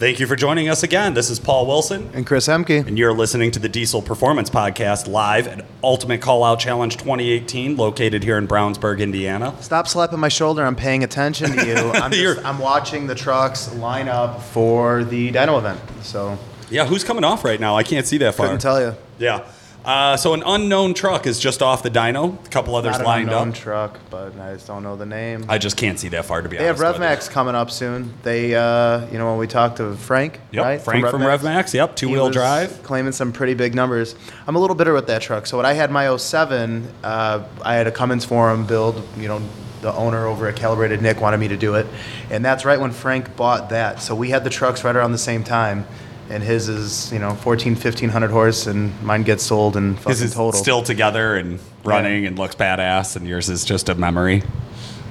Thank 0.00 0.18
you 0.18 0.26
for 0.26 0.34
joining 0.34 0.70
us 0.70 0.82
again. 0.82 1.12
This 1.12 1.28
is 1.28 1.38
Paul 1.38 1.66
Wilson, 1.66 2.08
And 2.14 2.26
Chris 2.26 2.48
Emke. 2.48 2.86
and 2.86 2.96
you're 2.98 3.12
listening 3.12 3.50
to 3.50 3.58
the 3.58 3.68
Diesel 3.68 4.00
Performance 4.00 4.48
Podcast 4.48 5.06
live 5.06 5.46
at 5.46 5.66
Ultimate 5.84 6.22
Call 6.22 6.42
Out 6.42 6.58
Challenge 6.58 6.96
2018, 6.96 7.76
located 7.76 8.22
here 8.24 8.38
in 8.38 8.48
Brownsburg, 8.48 9.00
Indiana. 9.00 9.54
Stop 9.60 9.86
slapping 9.86 10.18
my 10.18 10.28
shoulder. 10.30 10.64
I'm 10.64 10.74
paying 10.74 11.04
attention 11.04 11.50
to 11.54 11.66
you. 11.66 11.74
I'm, 11.94 12.12
just, 12.12 12.42
I'm 12.46 12.58
watching 12.58 13.08
the 13.08 13.14
trucks 13.14 13.74
line 13.74 14.08
up 14.08 14.40
for 14.42 15.04
the 15.04 15.30
dyno 15.32 15.58
event. 15.58 15.78
So 16.02 16.38
Yeah, 16.70 16.86
who's 16.86 17.04
coming 17.04 17.22
off 17.24 17.44
right 17.44 17.60
now? 17.60 17.76
I 17.76 17.82
can't 17.82 18.06
see 18.06 18.16
that 18.18 18.34
far. 18.34 18.46
couldn't 18.46 18.62
tell 18.62 18.80
you. 18.80 18.94
Yeah. 19.18 19.46
Uh, 19.84 20.16
so 20.16 20.34
an 20.34 20.42
unknown 20.44 20.92
truck 20.92 21.26
is 21.26 21.38
just 21.38 21.62
off 21.62 21.82
the 21.82 21.90
dyno. 21.90 22.44
A 22.44 22.48
couple 22.50 22.74
others 22.76 22.92
Not 22.92 23.00
an 23.00 23.06
lined 23.06 23.28
unknown 23.30 23.48
up. 23.50 23.54
truck, 23.54 23.98
but 24.10 24.38
I 24.38 24.52
just 24.54 24.66
don't 24.66 24.82
know 24.82 24.94
the 24.96 25.06
name. 25.06 25.46
I 25.48 25.56
just 25.58 25.76
can't 25.78 25.98
see 25.98 26.08
that 26.08 26.26
far 26.26 26.42
to 26.42 26.48
be 26.48 26.58
honest. 26.58 26.78
they 26.78 26.84
have 26.86 26.94
with. 26.94 27.02
RevMax 27.02 27.30
coming 27.30 27.54
up 27.54 27.70
soon. 27.70 28.12
They, 28.22 28.54
uh, 28.54 29.06
you 29.10 29.16
know, 29.18 29.30
when 29.30 29.38
we 29.38 29.46
talked 29.46 29.78
to 29.78 29.94
Frank, 29.96 30.38
Yep, 30.52 30.64
right? 30.64 30.80
Frank 30.82 31.06
from 31.08 31.22
RevMax. 31.22 31.72
Yep, 31.72 31.96
two-wheel 31.96 32.30
drive. 32.30 32.82
claiming 32.82 33.12
some 33.12 33.32
pretty 33.32 33.54
big 33.54 33.74
numbers. 33.74 34.14
I'm 34.46 34.54
a 34.56 34.58
little 34.60 34.76
bitter 34.76 34.92
with 34.92 35.06
that 35.06 35.22
truck. 35.22 35.46
So 35.46 35.56
when 35.56 35.64
I 35.66 35.72
had 35.72 35.90
my 35.90 36.14
07, 36.14 36.86
uh, 37.02 37.44
I 37.62 37.74
had 37.74 37.86
a 37.86 37.90
Cummins 37.92 38.24
Forum 38.26 38.66
build. 38.66 39.02
You 39.16 39.28
know, 39.28 39.42
the 39.80 39.94
owner 39.94 40.26
over 40.26 40.46
at 40.46 40.56
Calibrated 40.56 41.00
Nick 41.00 41.22
wanted 41.22 41.38
me 41.40 41.48
to 41.48 41.56
do 41.56 41.76
it, 41.76 41.86
and 42.28 42.44
that's 42.44 42.66
right 42.66 42.78
when 42.78 42.90
Frank 42.92 43.34
bought 43.34 43.70
that. 43.70 44.02
So 44.02 44.14
we 44.14 44.28
had 44.28 44.44
the 44.44 44.50
trucks 44.50 44.84
right 44.84 44.94
around 44.94 45.12
the 45.12 45.18
same 45.18 45.42
time. 45.42 45.86
And 46.30 46.44
his 46.44 46.68
is, 46.68 47.12
you 47.12 47.18
know, 47.18 47.34
14, 47.34 47.72
1500 47.74 48.30
horse, 48.30 48.68
and 48.68 49.02
mine 49.02 49.24
gets 49.24 49.42
sold 49.42 49.76
and 49.76 49.96
fucking 49.96 50.10
His 50.10 50.22
is 50.22 50.34
total. 50.34 50.52
still 50.52 50.82
together 50.82 51.34
and 51.36 51.58
running 51.84 52.24
and 52.24 52.38
looks 52.38 52.54
badass, 52.54 53.16
and 53.16 53.26
yours 53.26 53.50
is 53.50 53.64
just 53.64 53.88
a 53.88 53.96
memory. 53.96 54.44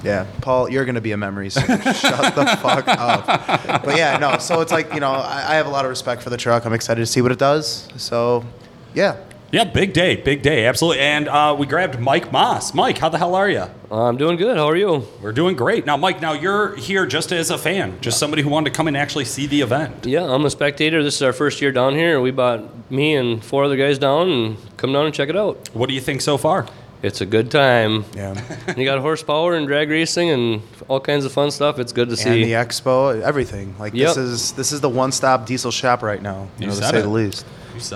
Yeah, 0.02 0.26
Paul, 0.40 0.70
you're 0.70 0.86
gonna 0.86 1.02
be 1.02 1.12
a 1.12 1.18
memory. 1.18 1.50
So 1.50 1.60
shut 1.66 2.34
the 2.34 2.58
fuck 2.62 2.88
up. 2.88 3.84
But 3.84 3.98
yeah, 3.98 4.16
no. 4.16 4.38
So 4.38 4.62
it's 4.62 4.72
like 4.72 4.94
you 4.94 5.00
know, 5.00 5.10
I, 5.10 5.44
I 5.50 5.54
have 5.56 5.66
a 5.66 5.70
lot 5.70 5.84
of 5.84 5.90
respect 5.90 6.22
for 6.22 6.30
the 6.30 6.38
truck. 6.38 6.64
I'm 6.64 6.72
excited 6.72 7.00
to 7.00 7.06
see 7.06 7.20
what 7.20 7.32
it 7.32 7.38
does. 7.38 7.86
So, 7.96 8.42
yeah, 8.94 9.16
Yeah, 9.52 9.64
big 9.64 9.92
day, 9.92 10.14
big 10.14 10.42
day, 10.42 10.64
absolutely. 10.66 11.00
And 11.00 11.26
uh, 11.26 11.56
we 11.58 11.66
grabbed 11.66 11.98
Mike 11.98 12.30
Moss. 12.30 12.72
Mike, 12.72 12.98
how 12.98 13.08
the 13.08 13.18
hell 13.18 13.34
are 13.34 13.50
you? 13.50 13.64
I'm 13.90 14.16
doing 14.16 14.36
good. 14.36 14.56
How 14.56 14.68
are 14.68 14.76
you? 14.76 15.08
We're 15.20 15.32
doing 15.32 15.56
great. 15.56 15.84
Now, 15.84 15.96
Mike, 15.96 16.20
now 16.20 16.34
you're 16.34 16.76
here 16.76 17.04
just 17.04 17.32
as 17.32 17.50
a 17.50 17.58
fan, 17.58 18.00
just 18.00 18.20
somebody 18.20 18.42
who 18.42 18.48
wanted 18.48 18.70
to 18.70 18.76
come 18.76 18.86
and 18.86 18.96
actually 18.96 19.24
see 19.24 19.46
the 19.48 19.60
event. 19.60 20.06
Yeah, 20.06 20.22
I'm 20.22 20.44
a 20.44 20.50
spectator. 20.50 21.02
This 21.02 21.16
is 21.16 21.22
our 21.22 21.32
first 21.32 21.60
year 21.60 21.72
down 21.72 21.94
here. 21.94 22.20
We 22.20 22.30
bought 22.30 22.92
me 22.92 23.16
and 23.16 23.42
four 23.42 23.64
other 23.64 23.76
guys 23.76 23.98
down 23.98 24.30
and 24.30 24.76
come 24.76 24.92
down 24.92 25.06
and 25.06 25.12
check 25.14 25.28
it 25.28 25.36
out. 25.36 25.68
What 25.74 25.88
do 25.88 25.96
you 25.96 26.00
think 26.00 26.20
so 26.20 26.36
far? 26.38 26.68
It's 27.02 27.20
a 27.22 27.26
good 27.26 27.50
time. 27.50 28.04
yeah. 28.14 28.34
you 28.76 28.84
got 28.84 28.98
horsepower 29.00 29.54
and 29.54 29.66
drag 29.66 29.88
racing 29.88 30.28
and 30.30 30.62
all 30.88 31.00
kinds 31.00 31.24
of 31.24 31.32
fun 31.32 31.50
stuff. 31.50 31.78
It's 31.78 31.92
good 31.92 32.10
to 32.10 32.16
see. 32.16 32.28
And 32.28 32.34
see. 32.34 32.44
the 32.44 32.52
expo, 32.52 33.20
everything. 33.22 33.74
Like 33.78 33.94
Yep. 33.94 34.08
this 34.08 34.16
is 34.18 34.52
this 34.52 34.72
is 34.72 34.80
the 34.80 34.88
one-stop 34.90 35.46
diesel 35.46 35.70
shop 35.70 36.02
right 36.02 36.20
now. 36.20 36.48
You, 36.58 36.62
You 36.62 36.66
know, 36.66 36.74
to 36.74 36.82
say 36.82 36.98
it. 36.98 37.02
the 37.02 37.08
least. 37.08 37.46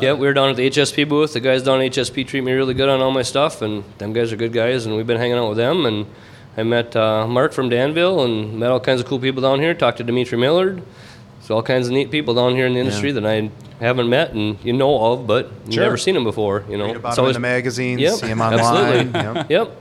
yeah, 0.01 0.15
we 0.15 0.27
were 0.27 0.33
down 0.33 0.49
at 0.49 0.57
the 0.57 0.71
HSP 0.71 1.07
booth. 1.09 1.35
The 1.35 1.41
guys 1.41 1.63
down 1.63 1.83
at 1.83 1.93
HSP 1.93 2.27
treat 2.27 2.43
me 2.43 2.53
really 2.53 2.73
good 2.75 2.89
on 2.89 3.01
all 3.03 3.11
my 3.11 3.23
stuff, 3.23 3.61
and 3.61 3.85
them 3.99 4.13
guys 4.15 4.33
are 4.33 4.37
good 4.37 4.53
guys, 4.55 4.87
and 4.87 4.97
we've 4.97 5.07
been 5.07 5.19
hanging 5.19 5.37
out 5.37 5.49
with 5.51 5.59
them. 5.59 5.85
And 5.85 6.07
I 6.57 6.63
met 6.63 6.97
uh, 6.97 7.27
Mark 7.27 7.53
from 7.53 7.69
Danville 7.69 8.25
and 8.25 8.59
met 8.59 8.71
all 8.71 8.81
kinds 8.81 9.01
of 9.03 9.07
cool 9.07 9.19
people 9.19 9.43
down 9.43 9.61
here. 9.61 9.75
Talked 9.75 9.99
to 9.99 10.05
Dimitri 10.05 10.39
Millard. 10.39 10.83
So 11.45 11.55
all 11.55 11.63
kinds 11.63 11.87
of 11.89 11.93
neat 11.93 12.11
people 12.11 12.33
down 12.35 12.57
here 12.57 12.67
in 12.67 12.73
the 12.73 12.81
industry 12.81 13.13
that 13.13 13.27
I 13.27 13.51
haven't 13.79 14.09
met 14.09 14.33
and 14.33 14.57
you 14.65 14.73
know 14.73 15.13
of, 15.13 15.27
but 15.27 15.51
Sure. 15.71 15.83
never 15.85 15.99
seen 15.99 16.15
them 16.15 16.25
before. 16.25 16.65
You 16.71 16.79
know, 16.79 16.87
Read 16.87 16.97
about 16.97 17.09
It's 17.11 17.17
them 17.17 17.27
in 17.27 17.33
the 17.35 17.39
magazines, 17.41 18.01
Yep, 18.01 18.15
see 18.15 18.27
them 18.29 18.41
online. 18.41 18.61
absolutely. 19.15 19.21
Yep. 19.35 19.51
Yep. 19.51 19.77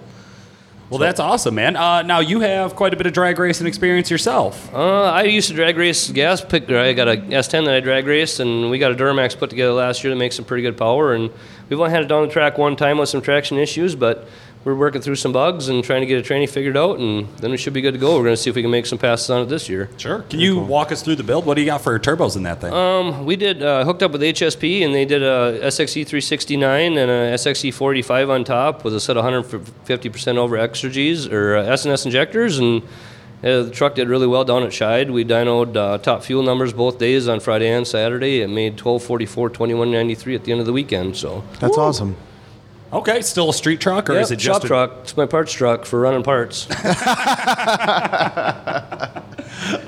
Well, 0.90 1.00
that's 1.00 1.20
awesome, 1.22 1.56
man. 1.56 1.76
Uh, 1.76 2.02
now, 2.04 2.20
you 2.20 2.42
have 2.42 2.76
quite 2.76 2.94
a 2.94 2.98
bit 2.98 3.08
of 3.08 3.14
drag 3.14 3.40
racing 3.40 3.66
experience 3.66 4.12
yourself. 4.12 4.72
Uh, 4.76 5.04
I 5.04 5.24
used 5.24 5.48
to 5.48 5.56
drag 5.56 5.76
race 5.78 6.12
gas 6.12 6.42
picker. 6.44 6.78
I 6.78 6.94
got 6.94 7.08
a 7.08 7.16
S10 7.18 7.66
that 7.66 7.74
I 7.74 7.80
drag 7.80 8.06
raced, 8.06 8.40
and 8.42 8.70
we 8.70 8.78
got 8.78 8.92
a 8.92 8.96
Duramax 8.96 9.36
put 9.36 9.50
together 9.50 9.72
last 9.72 10.04
year 10.04 10.12
that 10.14 10.20
makes 10.20 10.36
some 10.36 10.46
pretty 10.46 10.62
good 10.62 10.78
power. 10.78 11.14
And 11.14 11.32
we've 11.70 11.80
only 11.80 11.90
had 11.92 12.04
it 12.04 12.08
down 12.10 12.28
the 12.28 12.32
track 12.32 12.58
one 12.60 12.76
time 12.76 13.00
with 13.00 13.10
some 13.10 13.22
traction 13.22 13.58
issues, 13.58 13.96
but 13.96 14.28
we're 14.66 14.76
working 14.76 15.02
through 15.02 15.16
some 15.16 15.34
bugs 15.34 15.68
and 15.68 15.84
trying 15.84 16.02
to 16.02 16.06
get 16.06 16.18
a 16.18 16.22
training 16.22 16.48
figured 16.48 16.78
out, 16.78 16.98
and 17.00 17.28
then 17.38 17.52
we 17.52 17.58
should 17.58 17.74
be 17.74 17.82
good 17.82 17.94
to 17.94 18.00
go. 18.00 18.16
We're 18.18 18.24
going 18.24 18.36
to 18.36 18.42
see 18.42 18.50
if 18.50 18.56
we 18.56 18.62
can 18.62 18.72
make 18.72 18.86
some 18.86 18.98
passes 18.98 19.30
on 19.30 19.42
it 19.42 19.46
this 19.50 19.68
year. 19.68 19.90
Sure. 19.98 20.22
Can 20.30 20.40
you 20.40 20.60
walk 20.60 20.92
us 20.92 21.02
through 21.02 21.16
the 21.18 21.24
build? 21.24 21.46
What 21.46 21.56
do 21.56 21.62
you 21.62 21.68
got 21.68 21.82
for 21.82 21.98
turbos 22.00 22.38
in 22.38 22.44
that 22.44 22.62
thing? 22.62 22.74
Um, 22.74 23.26
we 23.26 23.36
did 23.36 23.62
uh, 23.62 23.84
hooked 23.84 24.04
up 24.04 24.12
with 24.12 24.22
HSP, 24.22 24.86
and 24.86 24.96
they 24.96 25.06
did 25.06 25.22
a 25.22 25.60
SXE 25.64 26.06
369 26.08 26.98
and 26.98 27.12
a 27.12 27.34
SXE 27.34 27.74
485 27.74 28.30
on 28.30 28.44
top 28.44 28.84
with 28.86 28.96
a 28.96 29.00
set 29.00 29.18
of 29.18 29.26
150% 29.26 30.38
over 30.38 30.58
Exergys 30.58 31.32
or 31.32 31.58
uh, 31.58 31.64
S&S 31.64 32.06
injectors, 32.06 32.60
and 32.60 32.84
uh, 33.44 33.64
the 33.64 33.72
truck 33.72 33.96
did 33.96 34.08
really 34.08 34.28
well 34.28 34.46
down 34.46 34.64
at 34.64 34.70
Scheid. 34.70 35.12
We 35.12 35.26
dynoed 35.26 35.76
uh, 35.76 35.98
top 35.98 36.24
fuel 36.24 36.44
numbers 36.44 36.72
both 36.72 36.98
days 36.98 37.28
on 37.28 37.42
Friday 37.42 37.70
and 37.70 37.86
Saturday. 37.86 38.40
It 38.40 38.48
made 38.48 38.74
1244, 38.74 39.50
2193 39.50 40.36
at 40.36 40.44
the 40.46 40.54
end 40.54 40.62
of 40.62 40.66
the 40.66 40.72
weekend. 40.72 41.18
So 41.18 41.44
That's 41.60 41.78
awesome. 41.78 42.16
Okay, 42.94 43.22
still 43.22 43.50
a 43.50 43.54
street 43.54 43.82
truck, 43.82 44.10
or 44.10 44.14
Yep, 44.14 44.22
is 44.22 44.32
it 44.32 44.42
shop 44.42 44.64
a- 44.64 44.68
truck? 44.68 44.92
It's 45.02 45.18
my 45.18 45.26
parts 45.26 45.52
truck 45.52 45.86
for 45.86 46.00
running 46.00 46.24
parts. 46.24 46.68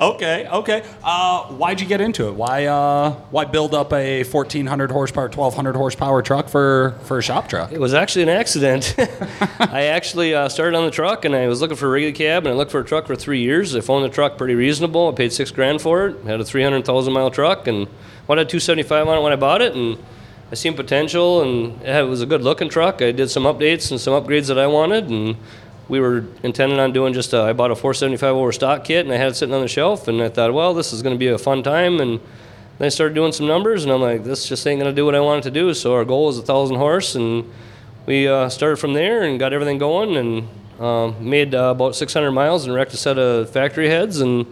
Okay, 0.00 0.46
okay. 0.48 0.84
Uh, 1.02 1.44
why'd 1.46 1.80
you 1.80 1.86
get 1.86 2.00
into 2.00 2.28
it? 2.28 2.34
Why, 2.34 2.66
uh, 2.66 3.10
why 3.30 3.44
build 3.44 3.74
up 3.74 3.92
a 3.92 4.22
1400 4.24 4.90
horsepower, 4.90 5.24
1200 5.28 5.76
horsepower 5.76 6.22
truck 6.22 6.48
for 6.48 6.94
for 7.04 7.18
a 7.18 7.22
shop 7.22 7.48
truck? 7.48 7.72
It 7.72 7.80
was 7.80 7.94
actually 7.94 8.22
an 8.24 8.28
accident. 8.28 8.94
I 9.58 9.84
actually 9.86 10.34
uh, 10.34 10.48
started 10.48 10.76
on 10.76 10.84
the 10.84 10.90
truck 10.90 11.24
and 11.24 11.34
I 11.34 11.46
was 11.48 11.60
looking 11.60 11.76
for 11.76 11.86
a 11.86 11.90
regular 11.90 12.14
cab 12.14 12.44
and 12.44 12.54
I 12.54 12.56
looked 12.56 12.70
for 12.70 12.80
a 12.80 12.84
truck 12.84 13.06
for 13.06 13.16
three 13.16 13.40
years. 13.40 13.74
I 13.74 13.80
found 13.80 14.04
the 14.04 14.08
truck 14.08 14.36
pretty 14.38 14.54
reasonable. 14.54 15.08
I 15.08 15.12
paid 15.12 15.32
six 15.32 15.50
grand 15.50 15.80
for 15.80 16.06
it. 16.08 16.24
Had 16.24 16.40
a 16.40 16.44
300,000 16.44 17.12
mile 17.12 17.30
truck 17.30 17.66
and 17.66 17.88
what 18.26 18.38
had 18.38 18.48
275 18.48 19.08
on 19.08 19.18
it 19.18 19.22
when 19.22 19.32
I 19.32 19.36
bought 19.36 19.62
it 19.62 19.74
and 19.74 19.98
I 20.50 20.54
seen 20.54 20.74
potential 20.74 21.42
and 21.42 21.82
it 21.82 22.06
was 22.06 22.22
a 22.22 22.26
good 22.26 22.42
looking 22.42 22.68
truck. 22.68 23.02
I 23.02 23.10
did 23.10 23.30
some 23.30 23.42
updates 23.44 23.90
and 23.90 24.00
some 24.00 24.12
upgrades 24.14 24.46
that 24.46 24.58
I 24.58 24.68
wanted 24.68 25.10
and 25.10 25.36
we 25.88 25.98
were 25.98 26.24
intending 26.42 26.78
on 26.78 26.92
doing 26.92 27.12
just 27.12 27.32
a, 27.32 27.42
I 27.42 27.52
bought 27.52 27.72
a 27.72 27.76
475 27.76 28.36
over 28.36 28.52
stock 28.52 28.84
kit 28.84 29.04
and 29.04 29.12
I 29.12 29.16
had 29.16 29.32
it 29.32 29.34
sitting 29.34 29.54
on 29.54 29.62
the 29.62 29.68
shelf 29.68 30.06
and 30.06 30.22
I 30.22 30.28
thought, 30.28 30.54
well, 30.54 30.72
this 30.72 30.92
is 30.92 31.02
going 31.02 31.14
to 31.14 31.18
be 31.18 31.28
a 31.28 31.38
fun 31.38 31.64
time 31.64 32.00
and 32.00 32.20
then 32.78 32.86
I 32.86 32.88
started 32.90 33.14
doing 33.14 33.32
some 33.32 33.48
numbers 33.48 33.82
and 33.82 33.92
I'm 33.92 34.00
like, 34.00 34.22
this 34.22 34.48
just 34.48 34.64
ain't 34.66 34.80
going 34.80 34.92
to 34.92 34.94
do 34.94 35.04
what 35.04 35.16
I 35.16 35.20
wanted 35.20 35.44
to 35.44 35.50
do. 35.50 35.74
So 35.74 35.94
our 35.94 36.04
goal 36.04 36.26
was 36.26 36.38
a 36.38 36.42
thousand 36.42 36.76
horse 36.76 37.16
and 37.16 37.50
we 38.06 38.28
uh, 38.28 38.48
started 38.48 38.76
from 38.76 38.94
there 38.94 39.24
and 39.24 39.40
got 39.40 39.52
everything 39.52 39.78
going 39.78 40.16
and 40.16 40.48
um, 40.80 41.28
made 41.28 41.56
uh, 41.56 41.70
about 41.74 41.96
600 41.96 42.30
miles 42.30 42.66
and 42.66 42.74
wrecked 42.74 42.94
a 42.94 42.96
set 42.96 43.18
of 43.18 43.50
factory 43.50 43.88
heads. 43.88 44.20
And 44.20 44.46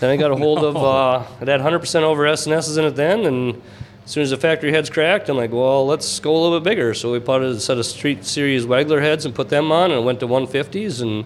then 0.00 0.10
I 0.10 0.16
got 0.16 0.32
a 0.32 0.36
hold 0.36 0.64
of, 0.64 0.76
uh, 0.76 1.24
it 1.40 1.46
had 1.46 1.60
100% 1.60 2.02
over 2.02 2.26
S&S's 2.26 2.76
in 2.76 2.84
it 2.84 2.96
then. 2.96 3.26
And 3.26 3.62
as 4.06 4.12
soon 4.12 4.22
as 4.22 4.30
the 4.30 4.36
factory 4.36 4.70
heads 4.70 4.88
cracked, 4.88 5.28
I'm 5.28 5.36
like, 5.36 5.50
well, 5.50 5.84
let's 5.84 6.20
go 6.20 6.30
a 6.30 6.38
little 6.38 6.60
bit 6.60 6.70
bigger. 6.70 6.94
So 6.94 7.10
we 7.10 7.18
put 7.18 7.42
a 7.42 7.58
set 7.58 7.76
of 7.76 7.84
Street 7.84 8.24
Series 8.24 8.64
Wagler 8.64 9.02
heads 9.02 9.24
and 9.24 9.34
put 9.34 9.48
them 9.48 9.72
on 9.72 9.90
and 9.90 10.00
it 10.00 10.04
went 10.04 10.20
to 10.20 10.28
150s. 10.28 11.02
And 11.02 11.24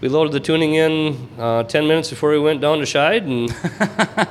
we 0.00 0.08
loaded 0.08 0.32
the 0.32 0.38
tuning 0.38 0.74
in 0.74 1.28
uh, 1.40 1.64
10 1.64 1.88
minutes 1.88 2.08
before 2.08 2.30
we 2.30 2.38
went 2.38 2.60
down 2.60 2.78
to 2.78 2.84
Scheid. 2.84 3.22
And 3.22 3.50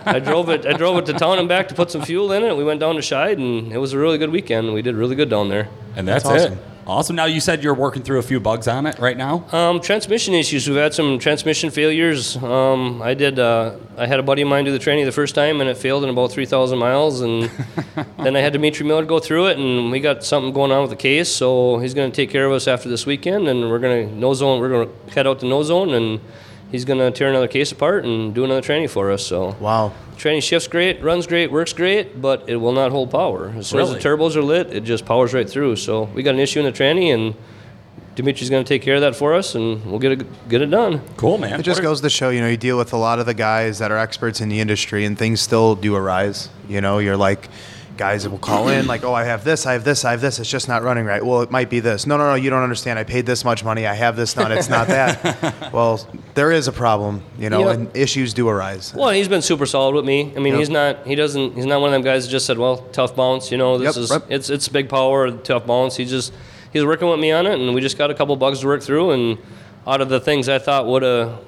I 0.08 0.20
drove 0.20 0.48
it. 0.50 0.66
I 0.66 0.72
drove 0.72 0.98
it 0.98 1.08
to 1.08 1.14
town 1.14 1.40
and 1.40 1.50
back 1.50 1.68
to 1.68 1.76
put 1.76 1.92
some 1.92 2.02
fuel 2.02 2.32
in 2.32 2.44
it. 2.44 2.56
We 2.56 2.64
went 2.64 2.80
down 2.80 2.96
to 2.96 3.02
Scheid, 3.02 3.34
and 3.34 3.74
it 3.74 3.78
was 3.80 3.92
a 3.92 4.00
really 4.00 4.18
good 4.18 4.30
weekend. 4.30 4.74
We 4.74 4.82
did 4.82 4.96
really 4.96 5.18
good 5.18 5.30
down 5.30 5.50
there. 5.50 5.68
And 5.98 6.08
that's, 6.08 6.24
That's 6.24 6.54
it. 6.54 6.58
Awesome. 6.90 7.16
Now 7.16 7.26
you 7.26 7.40
said 7.40 7.64
you're 7.64 7.76
working 7.76 8.02
through 8.02 8.18
a 8.18 8.24
few 8.24 8.40
bugs 8.40 8.68
on 8.68 8.88
it 8.88 8.98
right 8.98 9.16
now. 9.16 9.46
Um, 9.52 9.80
transmission 9.80 10.34
issues. 10.34 10.68
We've 10.68 10.78
had 10.78 10.94
some 10.94 11.20
transmission 11.20 11.70
failures. 11.70 12.36
Um, 12.38 13.02
I 13.02 13.14
did. 13.14 13.38
Uh, 13.38 13.76
I 13.96 14.08
had 14.08 14.20
a 14.20 14.24
buddy 14.24 14.42
of 14.42 14.48
mine 14.48 14.66
do 14.66 14.72
the 14.72 14.80
training 14.80 15.06
the 15.06 15.12
first 15.12 15.36
time, 15.36 15.62
and 15.62 15.70
it 15.70 15.78
failed 15.78 16.04
in 16.04 16.10
about 16.10 16.32
3,000 16.32 16.78
miles. 16.80 17.22
And 17.22 17.44
then 18.18 18.36
I 18.36 18.40
had 18.42 18.54
Dimitri 18.54 18.86
Miller 18.86 19.06
go 19.06 19.20
through 19.20 19.48
it, 19.48 19.60
and 19.60 19.92
we 19.92 20.00
got 20.00 20.24
something 20.24 20.52
going 20.52 20.72
on 20.72 20.82
with 20.82 20.90
the 20.90 20.98
case. 20.98 21.30
So 21.30 21.78
he's 21.78 21.94
going 21.94 22.12
to 22.12 22.16
take 22.16 22.32
care 22.32 22.46
of 22.46 22.52
us 22.52 22.68
after 22.68 22.90
this 22.90 23.06
weekend, 23.06 23.48
and 23.48 23.70
we're 23.70 23.80
going 23.80 24.10
to 24.10 24.16
no 24.16 24.34
zone. 24.34 24.60
We're 24.60 24.70
going 24.70 24.90
to 24.90 25.14
head 25.14 25.28
out 25.28 25.40
to 25.42 25.46
no 25.46 25.62
zone, 25.62 25.94
and 25.94 26.20
he's 26.72 26.86
going 26.86 27.00
to 27.00 27.12
tear 27.12 27.30
another 27.30 27.48
case 27.48 27.72
apart 27.72 28.06
and 28.06 28.34
do 28.34 28.44
another 28.44 28.62
training 28.62 28.88
for 28.88 29.12
us. 29.12 29.26
So 29.26 29.56
Wow. 29.60 29.92
training 30.18 30.42
shifts 30.42 30.68
great, 30.68 31.02
runs 31.04 31.28
great, 31.28 31.52
works 31.52 31.74
great, 31.74 32.22
but 32.22 32.44
it 32.48 32.58
will 32.58 32.74
not 32.74 32.92
hold 32.92 33.12
power. 33.12 33.54
As 33.58 33.68
soon 33.68 33.80
as 33.82 33.90
the 33.92 34.00
turbos 34.00 34.36
are 34.36 34.42
lit, 34.44 34.68
it 34.74 34.84
just 34.84 35.06
powers 35.06 35.34
right 35.34 35.50
through. 35.50 35.76
So 35.78 36.04
we 36.14 36.24
got 36.24 36.34
an 36.36 36.40
issue 36.40 36.60
in 36.60 36.66
the 36.66 36.72
tranny, 36.72 37.14
and 37.14 37.36
Dimitri's 38.16 38.50
going 38.50 38.64
to 38.64 38.68
take 38.68 38.82
care 38.82 38.96
of 38.96 39.02
that 39.02 39.16
for 39.16 39.34
us, 39.34 39.56
and 39.56 39.86
we'll 39.86 40.00
get 40.00 40.12
it 40.12 40.50
get 40.50 40.62
it 40.62 40.68
done. 40.70 41.02
Cool, 41.16 41.38
man. 41.38 41.60
It 41.60 41.64
just 41.64 41.82
goes 41.82 42.02
to 42.02 42.10
show, 42.10 42.30
you 42.30 42.42
know, 42.42 42.50
you 42.50 42.58
deal 42.58 42.78
with 42.78 42.92
a 42.92 42.98
lot 42.98 43.20
of 43.20 43.26
the 43.26 43.34
guys 43.34 43.80
that 43.80 43.92
are 43.92 43.98
experts 43.98 44.42
in 44.42 44.50
the 44.50 44.60
industry, 44.60 45.06
and 45.06 45.18
things 45.18 45.40
still 45.40 45.76
do 45.76 45.96
arise. 45.96 46.50
You 46.68 46.82
know, 46.82 47.00
you're 47.00 47.16
like, 47.18 47.48
guys 48.00 48.24
that 48.24 48.32
will 48.32 48.40
call 48.40 48.70
in 48.70 48.88
like, 48.88 49.04
"Oh, 49.04 49.14
I 49.14 49.26
have 49.26 49.44
this, 49.44 49.68
I 49.68 49.74
have 49.74 49.84
this, 49.84 50.04
I 50.06 50.12
have 50.12 50.22
this. 50.22 50.40
It's 50.40 50.50
just 50.50 50.68
not 50.68 50.82
running 50.82 51.06
right." 51.06 51.24
Well, 51.24 51.42
it 51.42 51.52
might 51.52 51.70
be 51.70 51.80
this. 51.82 52.08
No, 52.08 52.18
no, 52.18 52.30
no, 52.30 52.36
you 52.36 52.50
don't 52.50 52.64
understand. 52.64 52.98
I 52.98 53.04
paid 53.04 53.28
this 53.28 53.46
much 53.46 53.64
money. 53.64 53.86
I 53.86 53.94
have 53.94 54.16
this 54.16 54.34
done. 54.34 54.52
It's 54.52 54.70
not 54.70 54.88
that. 54.88 55.70
well, 55.74 56.08
there 56.34 56.52
is 56.52 56.68
a 56.68 56.72
problem, 56.72 57.22
you 57.38 57.50
know, 57.52 57.60
Yeah. 57.68 57.74
and 57.74 57.96
issues 57.96 58.34
do 58.34 58.48
arise. 58.50 58.94
Well, 58.96 59.10
he's 59.12 59.28
been 59.28 59.44
super 59.44 59.68
solid 59.68 59.94
with 59.94 60.06
me. 60.06 60.34
I 60.36 60.40
mean, 60.40 60.54
Yep. 60.54 60.60
he's 60.60 60.70
not 60.70 61.06
he 61.06 61.14
doesn't 61.16 61.54
he's 61.56 61.66
not 61.68 61.82
one 61.82 61.90
of 61.90 61.94
them 61.94 62.02
guys 62.02 62.26
that 62.26 62.32
just 62.32 62.48
said, 62.48 62.58
"Well, 62.58 62.78
tough 62.94 63.16
bounce." 63.16 63.52
You 63.52 63.58
know, 63.60 63.78
this 63.78 63.96
Yep, 63.96 64.04
is 64.04 64.10
right. 64.12 64.22
it's 64.30 64.50
it's 64.50 64.68
big 64.70 64.90
power, 64.90 65.30
tough 65.30 65.68
bounce. 65.68 65.98
He 65.98 66.06
just 66.06 66.34
he's 66.74 66.86
working 66.86 67.10
with 67.10 67.20
me 67.20 67.32
on 67.32 67.46
it, 67.46 67.60
and 67.60 67.76
we 67.76 67.82
just 67.82 67.98
got 67.98 68.10
a 68.10 68.14
couple 68.16 68.36
bugs 68.38 68.62
to 68.62 68.68
work 68.68 68.82
through. 68.82 69.12
And 69.12 69.38
out 69.86 70.02
of 70.02 70.10
the 70.10 70.20
things 70.20 70.48
I 70.50 70.58
thought 70.60 70.88
would 70.88 71.04
have 71.04 71.40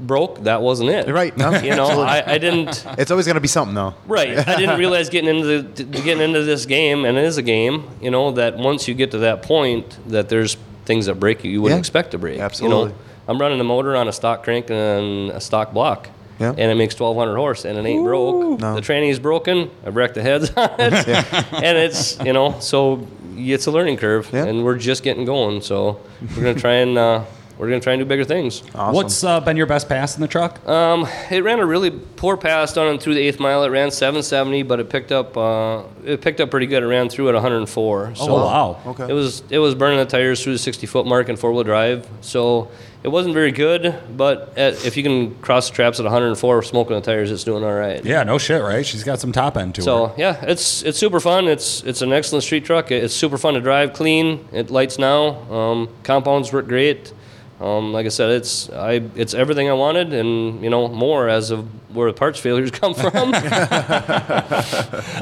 broke, 0.00 0.44
that 0.44 0.62
wasn't 0.62 0.90
it. 0.90 1.08
Right, 1.08 1.36
no, 1.36 1.50
You 1.58 1.74
know. 1.74 2.00
I, 2.02 2.22
I 2.34 2.38
didn't. 2.38 2.84
It's 2.98 3.10
always 3.10 3.26
going 3.26 3.34
to 3.36 3.40
be 3.40 3.48
something, 3.48 3.74
though. 3.74 3.94
Right. 4.06 4.36
I 4.38 4.56
didn't 4.56 4.78
realize 4.84 5.08
getting 5.08 5.30
into 5.36 5.62
the, 5.62 5.84
getting 5.84 6.22
into 6.22 6.42
this 6.44 6.66
game, 6.66 7.04
and 7.04 7.16
it 7.18 7.24
is 7.24 7.36
a 7.38 7.42
game. 7.42 7.88
You 8.00 8.10
know 8.10 8.30
that 8.32 8.56
once 8.56 8.86
you 8.88 8.94
get 8.94 9.10
to 9.12 9.18
that 9.18 9.42
point, 9.42 9.98
that 10.10 10.28
there's 10.28 10.56
things 10.84 11.06
that 11.06 11.14
break 11.16 11.44
you 11.44 11.50
you 11.50 11.62
wouldn't 11.62 11.76
Yeah. 11.76 11.80
expect 11.80 12.12
to 12.12 12.18
break. 12.18 12.38
Absolutely. 12.40 12.78
You 12.78 12.88
know, 12.88 12.94
I'm 13.28 13.38
running 13.40 13.60
a 13.60 13.64
motor 13.64 13.94
on 13.94 14.08
a 14.08 14.12
stock 14.12 14.42
crank 14.42 14.70
and 14.70 15.30
a 15.30 15.40
stock 15.40 15.72
block. 15.72 16.08
Yeah. 16.40 16.50
And 16.50 16.70
it 16.70 16.76
makes 16.76 16.94
1,200 16.98 17.36
horse, 17.36 17.64
and 17.64 17.76
it 17.76 17.84
ain't 17.84 18.04
broke. 18.04 18.60
No. 18.60 18.74
The 18.76 18.80
tranny 18.80 19.10
is 19.10 19.18
broken. 19.18 19.70
I 19.84 19.88
wrecked 19.90 20.14
the 20.14 20.22
heads 20.22 20.50
on 20.56 20.70
it, 20.78 21.08
and 21.52 21.76
it's 21.76 22.16
you 22.24 22.32
know 22.32 22.56
so 22.60 23.06
it's 23.36 23.66
a 23.66 23.70
learning 23.72 23.96
curve, 23.96 24.30
Yeah. 24.32 24.44
and 24.44 24.64
we're 24.64 24.78
just 24.78 25.02
getting 25.02 25.24
going. 25.24 25.60
So 25.62 26.00
we're 26.36 26.44
gonna 26.44 26.54
try 26.54 26.74
and 26.74 26.96
uh, 26.96 27.24
we're 27.58 27.68
gonna 27.68 27.80
try 27.80 27.94
and 27.94 28.00
do 28.00 28.06
bigger 28.06 28.24
things. 28.24 28.62
Awesome. 28.74 28.94
What's 28.94 29.24
uh, 29.24 29.40
been 29.40 29.56
your 29.56 29.66
best 29.66 29.88
pass 29.88 30.14
in 30.14 30.22
the 30.22 30.28
truck? 30.28 30.66
Um, 30.68 31.06
it 31.30 31.42
ran 31.42 31.58
a 31.58 31.66
really 31.66 31.90
poor 31.90 32.36
pass 32.36 32.72
down 32.72 32.86
and 32.88 33.00
through 33.00 33.14
the 33.14 33.20
eighth 33.20 33.40
mile. 33.40 33.64
It 33.64 33.68
ran 33.68 33.90
770, 33.90 34.62
but 34.62 34.80
it 34.80 34.88
picked 34.88 35.10
up 35.12 35.36
uh, 35.36 35.82
it 36.04 36.20
picked 36.20 36.40
up 36.40 36.50
pretty 36.50 36.66
good. 36.66 36.82
It 36.82 36.86
ran 36.86 37.08
through 37.08 37.28
at 37.28 37.34
104. 37.34 38.14
So 38.14 38.24
oh 38.28 38.44
wow. 38.44 38.80
Okay. 38.86 39.08
It 39.08 39.12
was 39.12 39.42
it 39.50 39.58
was 39.58 39.74
burning 39.74 39.98
the 39.98 40.06
tires 40.06 40.42
through 40.42 40.52
the 40.52 40.58
60 40.58 40.86
foot 40.86 41.06
mark 41.06 41.28
in 41.28 41.36
four 41.36 41.52
wheel 41.52 41.64
drive. 41.64 42.08
So 42.20 42.70
it 43.02 43.08
wasn't 43.08 43.34
very 43.34 43.52
good, 43.52 43.94
but 44.16 44.58
at, 44.58 44.84
if 44.84 44.96
you 44.96 45.02
can 45.04 45.36
cross 45.36 45.68
the 45.68 45.74
traps 45.74 46.00
at 46.00 46.04
104 46.04 46.62
smoking 46.64 46.96
the 46.96 47.00
tires, 47.00 47.30
it's 47.30 47.44
doing 47.44 47.62
all 47.62 47.72
right. 47.72 48.04
Yeah, 48.04 48.24
no 48.24 48.38
shit, 48.38 48.60
right? 48.60 48.84
She's 48.84 49.04
got 49.04 49.20
some 49.20 49.30
top 49.30 49.56
end 49.56 49.76
to 49.76 49.82
her. 49.82 49.84
So 49.84 50.14
yeah, 50.16 50.44
it's 50.44 50.82
it's 50.82 50.98
super 50.98 51.20
fun. 51.20 51.46
It's 51.46 51.82
it's 51.84 52.02
an 52.02 52.12
excellent 52.12 52.44
street 52.44 52.64
truck. 52.64 52.90
It's 52.90 53.14
super 53.14 53.38
fun 53.38 53.54
to 53.54 53.60
drive, 53.60 53.92
clean. 53.92 54.48
It 54.52 54.70
lights 54.70 54.98
now. 54.98 55.40
Um, 55.52 55.88
compounds 56.02 56.52
work 56.52 56.66
great. 56.66 57.12
Um, 57.60 57.92
like 57.92 58.06
I 58.06 58.10
said, 58.10 58.30
it's 58.30 58.70
I 58.70 59.02
it's 59.16 59.34
everything 59.34 59.68
I 59.68 59.72
wanted, 59.72 60.12
and 60.12 60.62
you 60.62 60.70
know 60.70 60.86
more 60.86 61.28
as 61.28 61.50
of 61.50 61.66
where 61.94 62.08
the 62.10 62.16
parts 62.16 62.38
failures 62.38 62.70
come 62.80 62.94
from. 62.94 63.32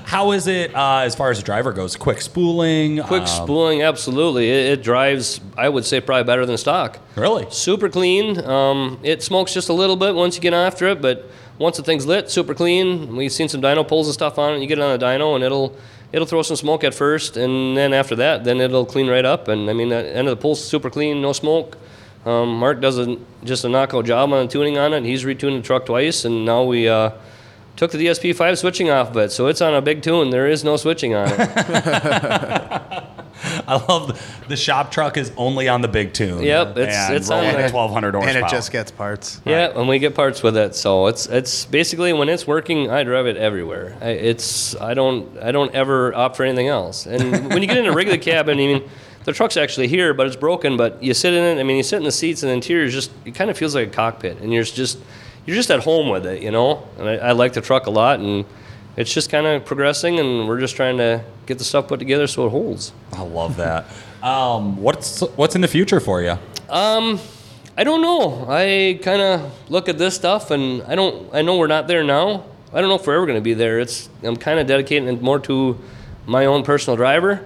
How 0.04 0.32
is 0.32 0.46
it 0.46 0.74
uh, 0.74 0.98
as 0.98 1.14
far 1.14 1.30
as 1.30 1.38
the 1.38 1.44
driver 1.44 1.72
goes? 1.72 1.96
Quick 1.96 2.20
spooling. 2.20 3.02
Quick 3.04 3.22
um, 3.22 3.26
spooling, 3.26 3.82
absolutely. 3.82 4.50
It, 4.50 4.78
it 4.78 4.82
drives, 4.82 5.40
I 5.56 5.70
would 5.70 5.86
say, 5.86 6.00
probably 6.00 6.24
better 6.24 6.44
than 6.44 6.58
stock. 6.58 6.98
Really? 7.14 7.46
Super 7.50 7.88
clean. 7.88 8.44
Um, 8.44 9.00
it 9.02 9.22
smokes 9.22 9.54
just 9.54 9.70
a 9.70 9.72
little 9.72 9.96
bit 9.96 10.14
once 10.14 10.36
you 10.36 10.42
get 10.42 10.52
after 10.52 10.86
it, 10.88 11.00
but 11.00 11.30
once 11.58 11.78
the 11.78 11.82
thing's 11.82 12.04
lit, 12.04 12.30
super 12.30 12.52
clean. 12.54 13.16
We've 13.16 13.32
seen 13.32 13.48
some 13.48 13.62
dyno 13.62 13.86
pulls 13.88 14.08
and 14.08 14.14
stuff 14.14 14.38
on 14.38 14.54
it. 14.54 14.60
You 14.60 14.66
get 14.66 14.78
it 14.78 14.82
on 14.82 14.94
a 14.94 14.98
dyno, 14.98 15.36
and 15.36 15.42
it'll 15.42 15.74
it'll 16.12 16.26
throw 16.26 16.42
some 16.42 16.56
smoke 16.56 16.84
at 16.84 16.94
first, 16.94 17.38
and 17.38 17.76
then 17.76 17.94
after 17.94 18.14
that, 18.16 18.44
then 18.44 18.60
it'll 18.60 18.84
clean 18.84 19.08
right 19.08 19.24
up. 19.24 19.48
And 19.48 19.70
I 19.70 19.72
mean, 19.72 19.88
the 19.88 20.14
end 20.14 20.28
of 20.28 20.36
the 20.36 20.40
pull's 20.42 20.62
super 20.62 20.90
clean, 20.90 21.22
no 21.22 21.32
smoke. 21.32 21.78
Um, 22.26 22.58
Mark 22.58 22.80
does 22.80 22.98
a, 22.98 23.16
just 23.44 23.64
a 23.64 23.68
knockout 23.68 24.04
job 24.04 24.32
on 24.32 24.46
the 24.46 24.52
tuning 24.52 24.76
on 24.78 24.92
it. 24.92 25.04
He's 25.04 25.22
retuned 25.24 25.56
the 25.58 25.62
truck 25.62 25.86
twice, 25.86 26.24
and 26.24 26.44
now 26.44 26.64
we 26.64 26.88
uh, 26.88 27.12
took 27.76 27.92
the 27.92 27.98
DSP5 27.98 28.58
switching 28.58 28.90
off 28.90 29.10
of 29.10 29.16
it, 29.18 29.30
so 29.30 29.46
it's 29.46 29.60
on 29.62 29.74
a 29.74 29.80
big 29.80 30.02
tune. 30.02 30.30
There 30.30 30.48
is 30.48 30.64
no 30.64 30.76
switching 30.76 31.14
on 31.14 31.28
it. 31.30 31.38
I 33.68 33.84
love 33.88 34.08
the, 34.08 34.48
the 34.48 34.56
shop 34.56 34.90
truck 34.90 35.16
is 35.16 35.30
only 35.36 35.68
on 35.68 35.82
the 35.82 35.88
big 35.88 36.12
tune. 36.14 36.42
Yep, 36.42 36.76
it's- 36.78 36.96
and 37.08 37.14
it's 37.16 37.30
on 37.30 37.38
rolling 37.42 37.56
there. 37.56 37.66
at 37.66 37.72
1200 37.74 38.14
horsepower. 38.14 38.36
and 38.36 38.44
it 38.46 38.50
just 38.50 38.72
gets 38.72 38.90
parts. 38.90 39.40
Yeah, 39.44 39.78
and 39.78 39.86
we 39.88 39.98
get 39.98 40.14
parts 40.14 40.42
with 40.42 40.56
it, 40.56 40.74
so 40.74 41.06
it's 41.06 41.26
it's 41.26 41.64
basically 41.66 42.12
when 42.12 42.28
it's 42.28 42.46
working, 42.46 42.90
I 42.90 43.02
drive 43.04 43.26
it 43.26 43.36
everywhere. 43.36 43.96
I, 44.00 44.08
it's 44.10 44.74
I 44.80 44.94
don't 44.94 45.36
I 45.38 45.52
don't 45.52 45.72
ever 45.74 46.14
opt 46.14 46.36
for 46.36 46.44
anything 46.44 46.68
else. 46.68 47.06
And 47.06 47.48
when 47.50 47.60
you 47.62 47.68
get 47.68 47.76
in 47.76 47.86
a 47.86 47.92
regular 47.92 48.18
cabin, 48.18 48.54
I 48.58 48.66
mean, 48.66 48.88
the 49.26 49.32
truck's 49.32 49.56
actually 49.56 49.88
here, 49.88 50.14
but 50.14 50.26
it's 50.26 50.36
broken. 50.36 50.76
But 50.76 51.02
you 51.02 51.12
sit 51.12 51.34
in 51.34 51.42
it. 51.42 51.60
I 51.60 51.64
mean, 51.64 51.76
you 51.76 51.82
sit 51.82 51.96
in 51.96 52.04
the 52.04 52.12
seats, 52.12 52.42
and 52.42 52.50
the 52.50 52.54
interior 52.54 52.84
is 52.84 52.94
just 52.94 53.10
it 53.24 53.34
kind 53.34 53.50
of 53.50 53.58
feels 53.58 53.74
like 53.74 53.88
a 53.88 53.90
cockpit, 53.90 54.38
and 54.40 54.52
you're 54.52 54.62
just 54.62 54.98
you're 55.44 55.56
just 55.56 55.70
at 55.70 55.80
home 55.80 56.08
with 56.08 56.24
it, 56.24 56.42
you 56.42 56.50
know. 56.50 56.88
And 56.98 57.08
I, 57.08 57.16
I 57.16 57.32
like 57.32 57.52
the 57.52 57.60
truck 57.60 57.86
a 57.86 57.90
lot, 57.90 58.20
and 58.20 58.44
it's 58.96 59.12
just 59.12 59.28
kind 59.28 59.46
of 59.46 59.64
progressing, 59.64 60.18
and 60.20 60.48
we're 60.48 60.60
just 60.60 60.76
trying 60.76 60.96
to 60.98 61.24
get 61.44 61.58
the 61.58 61.64
stuff 61.64 61.88
put 61.88 61.98
together 61.98 62.26
so 62.28 62.46
it 62.46 62.50
holds. 62.50 62.92
I 63.12 63.22
love 63.22 63.56
that. 63.56 63.86
Um, 64.22 64.76
what's 64.76 65.20
what's 65.34 65.56
in 65.56 65.60
the 65.60 65.68
future 65.68 66.00
for 66.00 66.22
you? 66.22 66.38
Um, 66.70 67.18
I 67.76 67.82
don't 67.82 68.02
know. 68.02 68.46
I 68.48 69.00
kind 69.02 69.20
of 69.20 69.70
look 69.70 69.88
at 69.88 69.98
this 69.98 70.14
stuff, 70.14 70.52
and 70.52 70.82
I 70.84 70.94
don't. 70.94 71.34
I 71.34 71.42
know 71.42 71.58
we're 71.58 71.66
not 71.66 71.88
there 71.88 72.04
now. 72.04 72.44
I 72.72 72.80
don't 72.80 72.88
know 72.88 72.96
if 72.96 73.06
we're 73.06 73.16
ever 73.16 73.26
going 73.26 73.38
to 73.38 73.42
be 73.42 73.54
there. 73.54 73.80
It's. 73.80 74.08
I'm 74.22 74.36
kind 74.36 74.60
of 74.60 74.68
dedicating 74.68 75.08
it 75.08 75.20
more 75.20 75.40
to 75.40 75.80
my 76.26 76.46
own 76.46 76.62
personal 76.62 76.96
driver. 76.96 77.44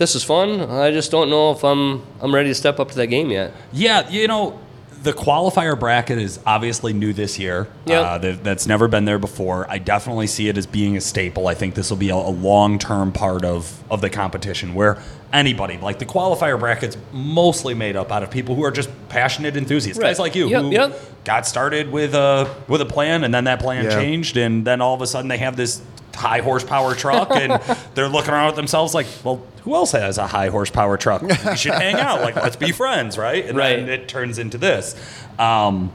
This 0.00 0.14
is 0.14 0.24
fun. 0.24 0.62
I 0.62 0.92
just 0.92 1.10
don't 1.10 1.28
know 1.28 1.50
if 1.50 1.62
I'm. 1.62 2.02
I'm 2.22 2.34
ready 2.34 2.48
to 2.48 2.54
step 2.54 2.80
up 2.80 2.88
to 2.88 2.96
that 2.96 3.08
game 3.08 3.30
yet. 3.30 3.52
Yeah, 3.70 4.08
you 4.08 4.26
know, 4.28 4.58
the 5.02 5.12
qualifier 5.12 5.78
bracket 5.78 6.16
is 6.16 6.40
obviously 6.46 6.94
new 6.94 7.12
this 7.12 7.38
year. 7.38 7.68
Yep. 7.84 8.02
Uh, 8.06 8.16
that, 8.16 8.42
that's 8.42 8.66
never 8.66 8.88
been 8.88 9.04
there 9.04 9.18
before. 9.18 9.70
I 9.70 9.76
definitely 9.76 10.26
see 10.26 10.48
it 10.48 10.56
as 10.56 10.66
being 10.66 10.96
a 10.96 11.02
staple. 11.02 11.48
I 11.48 11.52
think 11.52 11.74
this 11.74 11.90
will 11.90 11.98
be 11.98 12.08
a, 12.08 12.14
a 12.14 12.30
long 12.32 12.78
term 12.78 13.12
part 13.12 13.44
of, 13.44 13.84
of 13.90 14.00
the 14.00 14.08
competition 14.08 14.72
where 14.72 15.02
anybody, 15.34 15.76
like 15.76 15.98
the 15.98 16.06
qualifier 16.06 16.58
bracket's 16.58 16.96
mostly 17.12 17.74
made 17.74 17.94
up 17.94 18.10
out 18.10 18.22
of 18.22 18.30
people 18.30 18.54
who 18.54 18.64
are 18.64 18.70
just 18.70 18.88
passionate 19.10 19.54
enthusiasts. 19.54 20.00
Right. 20.00 20.08
Guys 20.08 20.18
like 20.18 20.34
you 20.34 20.48
Yep, 20.48 20.62
who 20.62 20.70
yep. 20.72 20.98
got 21.24 21.46
started 21.46 21.92
with 21.92 22.14
a, 22.14 22.54
with 22.68 22.80
a 22.80 22.86
plan 22.86 23.22
and 23.24 23.34
then 23.34 23.44
that 23.44 23.60
plan 23.60 23.84
Yeah. 23.84 23.90
changed 23.90 24.38
and 24.38 24.66
then 24.66 24.80
all 24.80 24.94
of 24.94 25.02
a 25.02 25.06
sudden 25.06 25.28
they 25.28 25.36
have 25.38 25.56
this 25.56 25.82
high 26.14 26.40
horsepower 26.40 26.94
truck 26.94 27.30
and 27.34 27.52
they're 27.94 28.08
looking 28.08 28.32
around 28.32 28.48
at 28.48 28.56
themselves 28.56 28.94
like, 28.94 29.06
well, 29.24 29.42
who 29.62 29.74
else 29.74 29.92
has 29.92 30.18
a 30.18 30.26
high 30.26 30.48
horsepower 30.48 30.96
truck? 30.96 31.22
We 31.22 31.34
should 31.56 31.72
hang 31.74 31.96
out. 31.96 32.20
Like, 32.22 32.36
let's 32.36 32.56
be 32.56 32.72
friends, 32.82 33.16
right? 33.18 33.44
And 33.46 33.56
Right. 33.56 33.76
then 33.76 33.88
it 33.88 34.08
turns 34.08 34.38
into 34.38 34.58
this. 34.58 34.94
Um, 35.38 35.92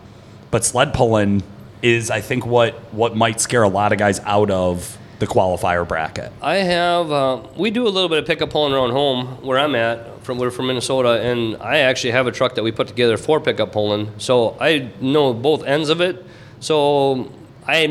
but 0.52 0.64
sled 0.64 0.94
pulling 0.94 1.44
is, 1.82 2.10
I 2.10 2.22
think, 2.22 2.46
what 2.46 2.74
what 2.94 3.16
might 3.16 3.40
scare 3.42 3.64
a 3.64 3.68
lot 3.70 3.92
of 3.92 3.98
guys 4.00 4.20
out 4.22 4.50
of 4.50 4.98
the 5.20 5.28
qualifier 5.28 5.88
bracket. 5.88 6.32
I 6.42 6.56
have. 6.56 7.12
Uh, 7.12 7.42
we 7.58 7.72
do 7.72 7.88
a 7.88 7.90
little 7.90 8.10
bit 8.10 8.18
of 8.20 8.26
pickup 8.26 8.50
pulling 8.50 8.74
around 8.74 8.92
home 8.92 9.26
where 9.46 9.58
I'm 9.60 9.76
at. 9.76 10.14
From 10.26 10.40
we're 10.40 10.50
from 10.50 10.68
Minnesota, 10.68 11.22
and 11.22 11.56
I 11.62 11.78
actually 11.80 12.12
have 12.12 12.26
a 12.26 12.32
truck 12.32 12.56
that 12.56 12.64
we 12.64 12.72
put 12.72 12.88
together 12.88 13.16
for 13.16 13.40
pickup 13.40 13.72
pulling. 13.72 14.12
So 14.20 14.58
I 14.60 14.90
know 15.00 15.34
both 15.36 15.64
ends 15.64 15.90
of 15.90 16.02
it. 16.02 16.26
So 16.60 17.32
I 17.68 17.86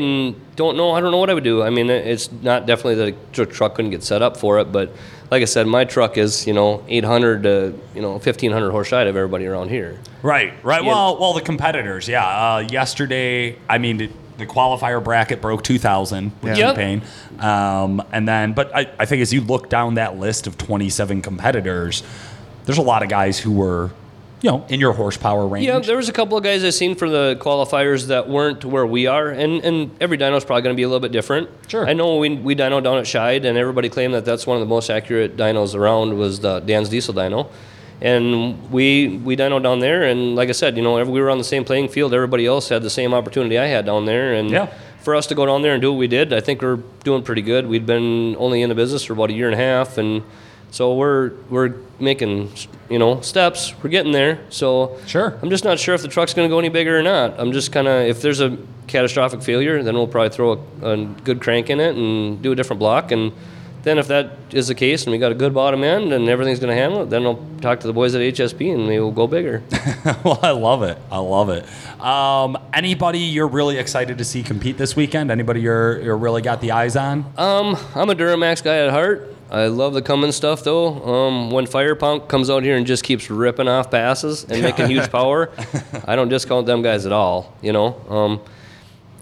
don't 0.57 0.75
know. 0.77 0.91
I 0.91 0.99
don't 0.99 1.11
know 1.11 1.17
what 1.17 1.29
I 1.29 1.33
would 1.33 1.43
do. 1.45 1.63
I 1.63 1.69
mean, 1.69 1.89
it's 1.89 2.29
not 2.31 2.65
definitely 2.65 2.95
that 2.95 3.33
the 3.33 3.45
truck 3.45 3.75
couldn't 3.75 3.91
get 3.91 4.03
set 4.03 4.21
up 4.21 4.35
for 4.37 4.59
it, 4.59 4.71
but 4.71 4.91
like 5.31 5.41
I 5.41 5.45
said, 5.45 5.67
my 5.67 5.85
truck 5.85 6.17
is 6.17 6.45
you 6.47 6.53
know 6.53 6.83
800 6.87 7.43
to 7.43 7.73
you 7.93 8.01
know 8.01 8.11
1500 8.13 8.71
horse 8.71 8.89
side 8.89 9.07
of 9.07 9.15
everybody 9.15 9.45
around 9.45 9.69
here. 9.69 9.99
Right, 10.21 10.53
right. 10.63 10.83
Well, 10.83 11.19
well, 11.19 11.33
the 11.33 11.41
competitors, 11.41 12.07
yeah. 12.07 12.25
Uh, 12.25 12.59
yesterday, 12.59 13.57
I 13.69 13.77
mean, 13.77 14.11
the 14.37 14.45
qualifier 14.45 15.01
bracket 15.03 15.39
broke 15.41 15.63
2,000 15.63 16.31
with 16.41 16.57
Yeah. 16.57 16.71
T-Pain. 16.71 17.01
Um, 17.39 18.03
and 18.11 18.27
then, 18.27 18.53
but 18.53 18.75
I, 18.75 18.89
I 18.99 19.05
think 19.05 19.21
as 19.21 19.31
you 19.31 19.41
look 19.41 19.69
down 19.69 19.93
that 19.95 20.17
list 20.17 20.47
of 20.47 20.57
27 20.57 21.21
competitors, 21.21 22.01
there's 22.65 22.79
a 22.79 22.81
lot 22.83 23.03
of 23.03 23.09
guys 23.09 23.37
who 23.39 23.51
were, 23.51 23.91
you 24.41 24.51
know, 24.51 24.65
in 24.69 24.79
your 24.79 24.93
horsepower 24.93 25.47
range. 25.47 25.65
Yeah, 25.65 25.79
there 25.79 25.97
was 25.97 26.09
a 26.09 26.13
couple 26.13 26.37
of 26.37 26.43
guys 26.43 26.63
I 26.63 26.69
seen 26.69 26.95
for 26.95 27.09
the 27.09 27.37
qualifiers 27.39 28.07
that 28.07 28.29
weren't 28.29 28.63
where 28.65 28.85
we 28.85 29.07
are, 29.07 29.29
and, 29.29 29.63
and 29.63 29.91
every 29.99 30.17
dyno 30.17 30.37
is 30.37 30.45
probably 30.45 30.61
going 30.61 30.73
to 30.75 30.77
be 30.77 30.83
a 30.83 30.87
little 30.87 30.99
bit 30.99 31.11
different. 31.11 31.49
Sure. 31.67 31.87
I 31.87 31.93
know 31.93 32.17
we, 32.17 32.35
we 32.35 32.55
dyno 32.55 32.83
down 32.83 32.97
at 32.97 33.05
Scheid, 33.05 33.45
and 33.45 33.57
everybody 33.57 33.89
claimed 33.89 34.13
that 34.13 34.25
that's 34.25 34.45
one 34.45 34.57
of 34.57 34.61
the 34.61 34.67
most 34.69 34.89
accurate 34.89 35.35
dynos 35.37 35.73
around 35.73 36.17
was 36.17 36.39
the 36.41 36.59
Dan's 36.59 36.89
Diesel 36.89 37.13
dyno. 37.13 37.47
And 38.01 38.69
we 38.71 39.19
we 39.23 39.37
dyno 39.37 39.63
down 39.63 39.79
there, 39.79 40.03
and 40.03 40.35
like 40.35 40.49
I 40.49 40.51
said, 40.51 40.75
you 40.75 40.83
know, 40.83 41.01
we 41.05 41.21
were 41.21 41.29
on 41.29 41.37
the 41.37 41.45
same 41.45 41.63
playing 41.63 41.87
field. 41.87 42.13
Everybody 42.13 42.45
else 42.45 42.67
had 42.67 42.83
the 42.83 42.89
same 42.89 43.13
opportunity 43.13 43.57
I 43.57 43.67
had 43.67 43.85
down 43.85 44.05
there, 44.05 44.33
and 44.33 44.49
Yeah. 44.51 44.67
for 44.99 45.15
us 45.15 45.27
to 45.27 45.35
go 45.35 45.45
down 45.45 45.61
there 45.61 45.71
and 45.73 45.81
do 45.81 45.93
what 45.93 45.97
we 45.99 46.07
did, 46.07 46.33
I 46.33 46.41
think 46.41 46.61
we're 46.61 46.79
doing 47.05 47.23
pretty 47.23 47.41
good. 47.41 47.67
We'd 47.67 47.85
been 47.85 48.35
only 48.37 48.61
in 48.61 48.67
the 48.69 48.75
business 48.75 49.05
for 49.05 49.13
about 49.13 49.29
a 49.29 49.33
year 49.33 49.45
and 49.49 49.53
a 49.55 49.63
half, 49.63 49.97
and 49.97 50.23
so 50.75 50.93
we're 50.93 51.31
we're 51.49 51.73
making 52.01 52.51
you 52.89 52.99
know 52.99 53.21
steps. 53.21 53.73
We're 53.81 53.89
getting 53.89 54.11
there. 54.11 54.39
So 54.49 54.99
Sure. 55.07 55.39
I'm 55.41 55.49
just 55.49 55.63
not 55.63 55.79
sure 55.79 55.95
if 55.95 56.01
the 56.01 56.09
truck's 56.09 56.33
going 56.33 56.49
to 56.49 56.53
go 56.53 56.59
any 56.59 56.67
bigger 56.67 56.99
or 56.99 57.01
not. 57.01 57.39
I'm 57.39 57.53
just 57.53 57.71
kind 57.71 57.87
of 57.87 58.05
if 58.05 58.21
there's 58.21 58.41
a 58.41 58.57
catastrophic 58.87 59.41
failure, 59.41 59.81
then 59.83 59.95
we'll 59.95 60.05
probably 60.05 60.35
throw 60.35 60.65
a, 60.81 60.91
a 60.91 61.05
good 61.05 61.39
crank 61.39 61.69
in 61.69 61.79
it 61.79 61.95
and 61.95 62.41
do 62.41 62.51
a 62.51 62.55
different 62.55 62.79
block. 62.79 63.13
And 63.13 63.31
then 63.83 63.97
if 63.99 64.09
that 64.09 64.31
is 64.51 64.67
the 64.67 64.75
case 64.75 65.05
and 65.05 65.13
we 65.13 65.17
got 65.17 65.31
a 65.31 65.35
good 65.35 65.53
bottom 65.53 65.81
end 65.81 66.11
and 66.11 66.27
everything's 66.27 66.59
going 66.59 66.75
to 66.75 66.81
handle 66.81 67.03
it, 67.03 67.09
then 67.09 67.25
I'll 67.25 67.39
talk 67.61 67.79
to 67.79 67.87
the 67.87 67.93
boys 67.93 68.13
at 68.13 68.19
HSP 68.19 68.73
and 68.73 68.85
maybe 68.85 68.99
we'll 68.99 69.11
go 69.11 69.27
bigger. 69.27 69.63
well, 70.25 70.39
I 70.43 70.51
love 70.51 70.83
it. 70.83 70.97
I 71.09 71.19
love 71.19 71.49
it. 71.49 71.65
Um, 72.01 72.57
anybody 72.73 73.19
you're 73.19 73.47
really 73.47 73.77
excited 73.77 74.17
to 74.17 74.25
see 74.25 74.43
compete 74.43 74.77
this 74.77 74.93
weekend? 74.93 75.31
Anybody 75.31 75.61
you're, 75.61 76.01
you're 76.01 76.17
really 76.17 76.41
got 76.41 76.59
the 76.59 76.71
eyes 76.71 76.97
on? 76.97 77.19
Um, 77.37 77.77
I'm 77.95 78.09
a 78.09 78.15
Duramax 78.15 78.61
guy 78.61 78.79
at 78.79 78.89
heart. 78.89 79.34
I 79.51 79.67
love 79.67 79.93
the 79.93 80.01
Cummins 80.01 80.35
stuff 80.35 80.63
though. 80.63 80.87
Um, 81.03 81.51
when 81.51 81.65
Firepunk 81.65 82.27
comes 82.27 82.49
out 82.49 82.63
here 82.63 82.75
and 82.77 82.85
just 82.85 83.03
keeps 83.03 83.29
ripping 83.29 83.67
off 83.67 83.91
passes 83.91 84.43
and 84.45 84.61
making 84.61 84.87
huge 84.87 85.09
power, 85.11 85.51
I 86.05 86.15
don't 86.15 86.29
discount 86.29 86.65
them 86.65 86.81
guys 86.81 87.05
at 87.05 87.11
all. 87.11 87.53
You 87.61 87.71
know, 87.73 87.95
um, 88.09 88.41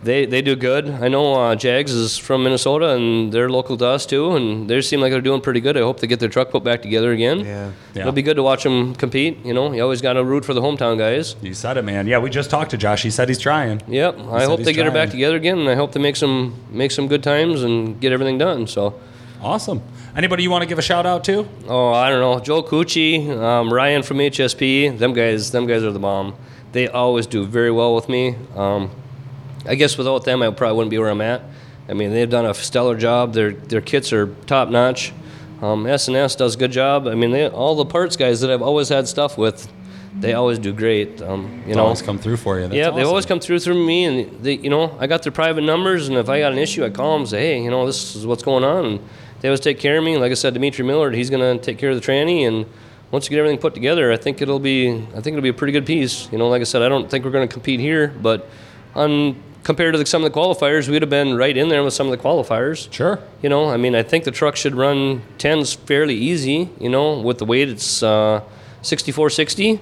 They 0.03 0.25
they 0.25 0.41
do 0.41 0.55
good. 0.55 0.89
I 0.89 1.07
know 1.07 1.33
uh, 1.35 1.55
Jags 1.55 1.91
is 1.91 2.17
from 2.17 2.43
Minnesota 2.43 2.89
and 2.89 3.31
they're 3.31 3.49
local 3.49 3.77
to 3.77 3.85
us 3.85 4.05
too, 4.05 4.35
and 4.35 4.69
they 4.69 4.81
seem 4.81 4.99
like 5.01 5.11
they're 5.11 5.21
doing 5.21 5.39
pretty 5.41 5.61
good. 5.61 5.77
I 5.77 5.81
hope 5.81 5.99
they 6.01 6.07
get 6.07 6.19
their 6.19 6.29
truck 6.29 6.49
put 6.51 6.63
back 6.63 6.81
together 6.81 7.11
again. 7.13 7.39
Yeah. 7.39 7.71
Yeah. 7.93 8.01
It'll 8.01 8.11
be 8.11 8.21
good 8.21 8.35
to 8.35 8.43
watch 8.43 8.63
them 8.63 8.95
compete. 8.95 9.45
You 9.45 9.53
know, 9.53 9.71
you 9.73 9.81
always 9.81 10.01
got 10.01 10.13
to 10.13 10.23
root 10.23 10.43
for 10.45 10.53
the 10.53 10.61
hometown 10.61 10.97
guys. 10.97 11.35
You 11.41 11.53
said 11.53 11.77
it, 11.77 11.83
man. 11.83 12.07
Yeah, 12.07 12.19
we 12.19 12.29
just 12.29 12.49
talked 12.49 12.71
to 12.71 12.77
Josh. 12.77 13.03
He 13.03 13.11
said 13.11 13.29
he's 13.29 13.39
trying. 13.39 13.81
Yep. 13.87 14.19
I 14.31 14.43
hope 14.45 14.59
he's 14.59 14.65
they 14.65 14.73
get 14.73 14.85
her 14.85 14.91
back 14.91 15.09
together 15.11 15.35
again, 15.37 15.59
and 15.59 15.69
I 15.69 15.75
hope 15.75 15.91
they 15.93 16.01
make 16.01 16.15
some 16.17 16.53
make 16.69 16.91
some 16.91 17.07
good 17.07 17.23
times 17.23 17.63
and 17.63 17.99
get 18.01 18.11
everything 18.11 18.37
done. 18.37 18.67
So. 18.67 18.93
Awesome. 19.41 19.81
Anybody 20.15 20.43
you 20.43 20.51
want 20.51 20.61
to 20.61 20.67
give 20.67 20.77
a 20.77 20.83
shout 20.83 21.07
out 21.07 21.23
to? 21.23 21.47
Oh, 21.67 21.91
I 21.91 22.09
don't 22.11 22.19
know. 22.19 22.39
Joe 22.39 22.61
Cucci, 22.61 23.27
um, 23.35 23.73
Ryan 23.73 24.03
from 24.03 24.17
HSP. 24.17 24.95
Them 24.95 25.13
guys, 25.13 25.49
them 25.51 25.65
guys 25.65 25.81
are 25.83 25.91
the 25.91 25.97
bomb. 25.97 26.35
They 26.71 26.87
always 26.87 27.25
do 27.25 27.45
very 27.47 27.71
well 27.71 27.95
with 27.95 28.09
me. 28.09 28.35
Um, 28.55 28.91
I 29.65 29.73
guess 29.73 29.97
without 29.97 30.23
them, 30.23 30.43
I 30.43 30.51
probably 30.51 30.77
wouldn't 30.77 30.91
be 30.91 30.99
where 30.99 31.09
I'm 31.09 31.21
at. 31.21 31.41
I 31.89 31.93
mean, 31.93 32.11
they've 32.11 32.29
done 32.29 32.45
a 32.45 32.53
stellar 32.53 32.95
job. 32.95 33.33
Their 33.33 33.53
their 33.53 33.81
kits 33.81 34.13
are 34.13 34.27
top 34.45 34.69
notch. 34.69 35.13
Um, 35.63 35.87
S&S 35.87 36.35
does 36.35 36.55
a 36.55 36.57
good 36.59 36.71
job. 36.71 37.07
I 37.07 37.15
mean, 37.15 37.31
they, 37.31 37.47
all 37.47 37.75
the 37.75 37.85
parts 37.85 38.15
guys 38.15 38.41
that 38.41 38.51
I've 38.51 38.61
always 38.61 38.89
had 38.89 39.07
stuff 39.07 39.37
with, 39.37 39.71
they 40.19 40.33
always 40.33 40.59
do 40.59 40.73
great. 40.73 41.21
Um, 41.21 41.61
you 41.61 41.69
They 41.69 41.75
know, 41.75 41.85
always 41.85 42.01
come 42.01 42.19
through 42.19 42.37
for 42.37 42.57
you. 42.59 42.63
That's 42.63 42.75
yeah, 42.75 42.91
they 42.91 43.03
always 43.03 43.25
come 43.25 43.39
through 43.39 43.59
through 43.59 43.83
me, 43.83 44.03
and 44.03 44.43
they, 44.43 44.55
you 44.55 44.69
know, 44.69 44.95
I 44.99 45.07
got 45.07 45.23
their 45.23 45.31
private 45.31 45.61
numbers, 45.61 46.07
and 46.09 46.17
if 46.17 46.29
I 46.29 46.39
got 46.39 46.51
an 46.51 46.59
issue, 46.59 46.83
I 46.83 46.89
call 46.89 47.13
them 47.13 47.21
and 47.21 47.29
say, 47.29 47.39
hey, 47.39 47.63
you 47.63 47.71
know, 47.71 47.85
this 47.85 48.15
is 48.15 48.27
what's 48.27 48.43
going 48.43 48.63
on, 48.65 48.85
and 48.85 48.99
they 49.43 49.49
always 49.49 49.59
take 49.59 49.77
care 49.77 49.97
of 49.97 50.05
me. 50.05 50.17
Like 50.17 50.31
I 50.31 50.35
said, 50.35 50.53
Dimitri 50.53 50.85
Millard, 50.85 51.13
he's 51.13 51.29
gonna 51.29 51.57
take 51.57 51.77
care 51.77 51.89
of 51.89 51.95
the 51.97 52.01
tranny, 52.01 52.47
and 52.47 52.65
once 53.11 53.25
you 53.25 53.29
get 53.29 53.39
everything 53.39 53.59
put 53.59 53.73
together, 53.73 54.09
I 54.09 54.15
think 54.15 54.41
it'll 54.41 54.57
be, 54.57 54.89
I 54.89 55.19
think 55.19 55.27
it'll 55.27 55.41
be 55.41 55.49
a 55.49 55.53
pretty 55.53 55.73
good 55.73 55.85
piece. 55.85 56.31
You 56.31 56.37
know, 56.37 56.47
like 56.47 56.61
I 56.61 56.63
said, 56.63 56.81
I 56.81 56.87
don't 56.87 57.11
think 57.11 57.25
we're 57.25 57.31
gonna 57.31 57.49
compete 57.49 57.81
here, 57.81 58.07
but 58.21 58.47
on 58.95 59.35
compared 59.63 59.95
to 59.95 59.97
the, 59.97 60.05
some 60.05 60.23
of 60.23 60.31
the 60.31 60.39
qualifiers, 60.39 60.87
we'd 60.87 61.01
have 61.01 61.09
been 61.09 61.35
right 61.35 61.57
in 61.57 61.67
there 61.67 61.83
with 61.83 61.93
some 61.93 62.07
of 62.07 62.11
the 62.11 62.23
qualifiers. 62.23 62.91
Sure. 62.91 63.19
You 63.41 63.49
know, 63.49 63.69
I 63.69 63.75
mean, 63.75 63.95
I 63.95 64.03
think 64.03 64.23
the 64.23 64.31
truck 64.31 64.55
should 64.55 64.75
run 64.75 65.23
tens 65.37 65.73
fairly 65.73 66.15
easy. 66.15 66.69
You 66.79 66.89
know, 66.89 67.19
with 67.19 67.39
the 67.39 67.45
weight, 67.45 67.67
it's 67.67 68.01
uh, 68.01 68.41
6460. 68.81 69.79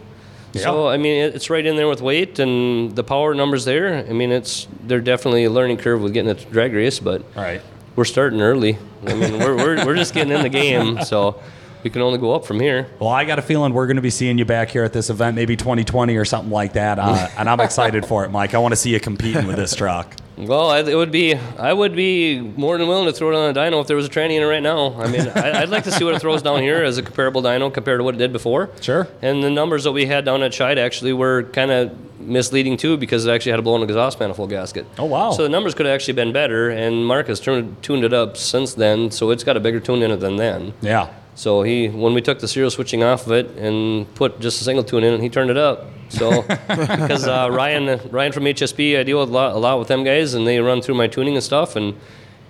So 0.54 0.88
Yeah. 0.88 0.94
I 0.94 0.98
mean, 0.98 1.24
it's 1.24 1.50
right 1.50 1.66
in 1.66 1.76
there 1.78 1.88
with 1.88 2.02
weight 2.02 2.40
and 2.40 2.96
the 2.96 3.04
power 3.04 3.34
numbers 3.36 3.66
there. 3.66 4.06
I 4.08 4.12
mean, 4.12 4.32
it's 4.32 4.68
they're 4.84 5.02
definitely 5.02 5.46
a 5.46 5.50
learning 5.50 5.78
curve 5.78 6.02
with 6.02 6.14
getting 6.14 6.32
a 6.32 6.36
drag 6.36 6.74
race, 6.74 7.00
but 7.00 7.22
All 7.36 7.44
right. 7.44 7.62
We're 7.96 8.06
starting 8.06 8.42
early. 8.42 8.78
I 9.06 9.14
mean, 9.14 9.40
we're, 9.40 9.56
we're, 9.56 9.86
we're 9.86 9.96
just 9.96 10.14
getting 10.14 10.34
in 10.34 10.42
the 10.42 10.50
game, 10.50 11.04
so 11.04 11.42
we 11.84 11.90
can 11.90 12.02
only 12.02 12.20
go 12.20 12.34
up 12.34 12.46
from 12.46 12.60
here. 12.60 12.88
Well, 13.00 13.10
I 13.10 13.26
got 13.26 13.40
a 13.40 13.42
feeling 13.42 13.74
we're 13.74 13.88
going 13.88 13.96
to 13.96 14.02
be 14.02 14.10
seeing 14.10 14.38
you 14.38 14.46
back 14.46 14.70
here 14.70 14.84
at 14.84 14.94
this 14.94 15.10
event, 15.10 15.36
maybe 15.36 15.56
2020 15.58 16.16
or 16.16 16.26
something 16.26 16.52
like 16.52 16.74
that. 16.74 17.00
Uh, 17.00 17.28
and 17.38 17.50
I'm 17.50 17.60
excited 17.60 18.06
for 18.06 18.24
it, 18.26 18.30
Mike. 18.30 18.54
I 18.54 18.60
want 18.60 18.72
to 18.74 18.76
see 18.76 18.92
you 18.92 19.00
competing 19.00 19.48
with 19.48 19.56
this 19.56 19.76
truck. 19.76 20.16
Well, 20.42 20.70
I, 20.70 20.80
it 20.80 20.96
would 20.96 21.12
be 21.12 21.36
I 21.36 21.72
would 21.72 21.96
be 21.96 22.40
more 22.40 22.78
than 22.78 22.88
willing 22.88 23.06
to 23.06 23.14
throw 23.14 23.32
it 23.32 23.36
on 23.36 23.52
a 23.52 23.54
dyno 23.54 23.80
if 23.80 23.88
there 23.88 23.96
was 23.96 24.08
a 24.08 24.10
tranny 24.10 24.36
in 24.36 24.44
it 24.44 24.48
right 24.48 24.64
now. 24.64 25.00
I 25.00 25.08
mean, 25.08 25.28
I, 25.30 25.62
I'd 25.62 25.70
like 25.70 25.84
to 25.84 25.92
see 25.92 26.04
what 26.04 26.16
it 26.16 26.20
throws 26.20 26.42
down 26.42 26.62
here 26.62 26.84
as 26.84 26.98
a 26.98 27.04
comparable 27.04 27.42
dyno 27.42 27.72
compared 27.74 28.00
to 28.00 28.04
what 28.04 28.16
it 28.16 28.18
did 28.18 28.34
before. 28.34 28.70
Sure. 28.82 29.08
And 29.22 29.44
the 29.44 29.52
numbers 29.52 29.84
that 29.84 29.92
we 29.92 30.08
had 30.08 30.26
down 30.26 30.42
at 30.42 30.52
Scheid 30.52 30.78
actually 30.78 31.14
were 31.14 31.44
kind 31.44 31.72
of 31.72 31.96
misleading 32.20 32.78
too 32.78 32.98
because 32.98 33.26
it 33.26 33.32
actually 33.32 33.52
had 33.52 33.60
a 33.60 33.64
blown 33.64 33.84
exhaust 33.84 34.20
manifold 34.20 34.50
gasket. 34.50 34.86
Oh, 34.98 35.06
wow. 35.06 35.32
So 35.32 35.44
the 35.44 35.50
numbers 35.50 35.74
could 35.76 35.86
have 35.86 35.94
actually 35.94 36.14
been 36.14 36.32
better, 36.34 36.70
and 36.70 37.06
Mark 37.06 37.28
has 37.28 37.40
turned, 37.40 37.82
tuned 37.84 38.04
it 38.04 38.14
up 38.14 38.38
since 38.38 38.74
then, 38.74 39.12
so 39.12 39.30
it's 39.32 39.44
got 39.44 39.58
a 39.58 39.60
bigger 39.60 39.80
tune 39.80 40.02
in 40.02 40.12
it 40.12 40.18
than 40.18 40.38
then. 40.38 40.74
Yeah. 40.82 41.14
So 41.36 41.64
he, 41.64 41.88
when 41.88 42.14
we 42.14 42.22
took 42.22 42.40
the 42.40 42.48
serial 42.48 42.70
switching 42.70 43.04
off 43.04 43.26
of 43.26 43.32
it 43.32 43.48
and 43.58 44.14
put 44.16 44.40
just 44.40 44.62
a 44.62 44.64
single 44.64 44.84
tune 44.84 45.04
in 45.04 45.14
it, 45.14 45.22
he 45.22 45.30
turned 45.30 45.50
it 45.50 45.58
up. 45.58 45.88
So 46.10 46.42
because 46.68 47.28
uh, 47.28 47.50
Ryan, 47.52 48.00
Ryan 48.10 48.32
from 48.32 48.44
HSP, 48.44 49.00
I 49.00 49.04
deal 49.04 49.20
with 49.20 49.30
a 49.30 49.32
lot, 49.32 49.56
a 49.56 49.58
lot 49.58 49.80
with 49.80 49.88
them 49.88 50.04
guys, 50.04 50.34
and 50.34 50.46
they 50.46 50.60
run 50.60 50.82
through 50.82 50.96
my 50.96 51.08
tuning 51.08 51.36
and 51.36 51.44
stuff. 51.44 51.76
And 51.76 51.96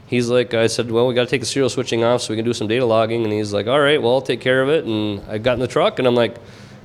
he's 0.07 0.29
like, 0.29 0.53
I 0.53 0.67
said, 0.67 0.89
well, 0.89 1.07
we 1.07 1.13
got 1.13 1.25
to 1.25 1.29
take 1.29 1.41
the 1.41 1.47
serial 1.47 1.69
switching 1.69 2.03
off 2.03 2.21
so 2.21 2.33
we 2.33 2.37
can 2.37 2.45
do 2.45 2.53
some 2.53 2.67
data 2.67 2.85
logging. 2.85 3.23
And 3.23 3.31
he's 3.31 3.53
like, 3.53 3.67
all 3.67 3.79
right, 3.79 4.01
well, 4.01 4.13
I'll 4.13 4.21
take 4.21 4.41
care 4.41 4.61
of 4.63 4.69
it. 4.69 4.85
And 4.85 5.21
I 5.29 5.37
got 5.37 5.53
in 5.53 5.59
the 5.59 5.67
truck, 5.67 5.99
and 5.99 6.07
I'm 6.07 6.15
like. 6.15 6.37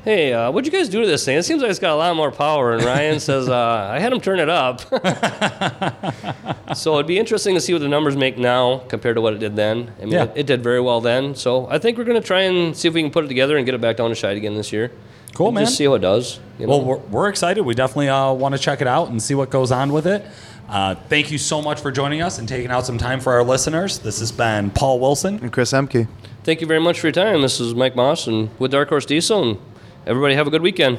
Hey, 0.07 0.33
uh, 0.33 0.53
what'd 0.53 0.73
you 0.73 0.79
guys 0.79 0.89
do 0.89 1.01
to 1.01 1.07
this 1.09 1.25
thing? 1.25 1.37
It 1.37 1.43
seems 1.43 1.61
like 1.63 1.69
it's 1.69 1.81
got 1.81 1.93
a 1.93 1.97
lot 1.97 2.15
more 2.15 2.31
power. 2.31 2.75
And 2.75 2.85
Ryan 2.85 3.19
says, 3.29 3.49
uh, 3.49 3.89
I 3.91 3.99
had 3.99 4.13
him 4.13 4.21
turn 4.21 4.39
it 4.39 4.49
up. 4.49 4.81
so 6.77 6.95
it'd 6.95 7.09
be 7.09 7.19
interesting 7.19 7.57
to 7.57 7.61
see 7.61 7.73
what 7.73 7.81
the 7.83 7.89
numbers 7.89 8.15
make 8.17 8.39
now 8.39 8.79
compared 8.87 9.17
to 9.17 9.21
what 9.21 9.33
it 9.35 9.41
did 9.41 9.57
then. 9.57 9.91
I 9.99 10.03
mean, 10.05 10.13
Yeah. 10.13 10.23
it, 10.27 10.33
it 10.37 10.47
did 10.47 10.63
very 10.63 10.81
well 10.81 11.01
then. 11.01 11.35
So 11.35 11.67
I 11.69 11.79
think 11.81 11.99
we're 11.99 12.05
going 12.05 12.23
to 12.23 12.25
try 12.25 12.43
and 12.43 12.77
see 12.77 12.87
if 12.87 12.95
we 12.95 13.03
can 13.03 13.11
put 13.11 13.25
it 13.25 13.29
together 13.29 13.57
and 13.57 13.67
get 13.67 13.75
it 13.75 13.81
back 13.81 13.97
down 13.97 14.11
to 14.11 14.15
Scheid 14.15 14.37
again 14.37 14.55
this 14.55 14.73
year. 14.73 14.93
Cool, 15.35 15.49
And 15.49 15.57
man. 15.57 15.65
Just 15.65 15.77
see 15.77 15.87
how 15.87 15.95
it 15.95 15.99
does. 16.03 16.39
You 16.61 16.69
know? 16.69 16.79
Well, 16.79 16.85
we're, 16.85 16.97
we're 16.99 17.29
excited. 17.29 17.65
We 17.65 17.75
definitely 17.75 18.09
uh, 18.09 18.33
want 18.33 18.55
to 18.55 18.61
check 18.61 18.81
it 18.81 18.87
out 18.87 19.09
and 19.09 19.21
see 19.21 19.35
what 19.35 19.51
goes 19.51 19.73
on 19.73 19.93
with 19.93 20.07
it. 20.07 20.25
Uh, 20.69 20.95
thank 20.95 21.33
you 21.33 21.39
so 21.39 21.61
much 21.61 21.81
for 21.81 21.91
joining 21.91 22.23
us 22.23 22.39
and 22.39 22.49
taking 22.49 22.71
out 22.71 22.87
some 22.87 22.97
time 22.97 23.19
for 23.19 23.33
our 23.33 23.43
listeners. 23.43 23.99
This 23.99 24.21
has 24.21 24.31
been 24.31 24.71
Paul 24.71 25.01
Wilson. 25.01 25.41
And 25.41 25.53
Chris 25.53 25.73
Emke. 25.73 26.07
Thank 26.45 26.61
you 26.61 26.69
very 26.69 26.81
much 26.81 27.01
for 27.01 27.09
your 27.09 27.13
time. 27.13 27.43
This 27.43 27.59
is 27.59 27.75
Mike 27.75 27.97
Moss 27.97 28.29
and 28.29 28.51
with 28.61 28.71
Dark 28.71 28.89
Horse 28.91 29.05
Diesel. 29.05 29.43
And 29.51 29.59
everybody 30.07 30.35
have 30.37 30.47
a 30.47 30.51
good 30.51 30.63
weekend. 30.63 30.99